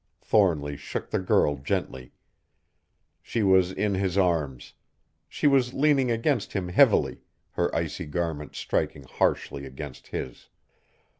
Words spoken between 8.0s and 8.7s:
garment